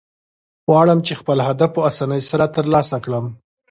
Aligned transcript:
غواړم، 0.69 0.99
چي 1.07 1.13
خپل 1.21 1.37
هدف 1.47 1.69
په 1.73 1.81
آساني 1.89 2.19
سره 2.29 2.45
ترلاسه 2.57 2.97
کړم. 3.05 3.25